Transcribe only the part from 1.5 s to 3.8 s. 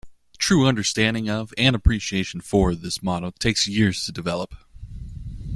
and appreciation for, this motto takes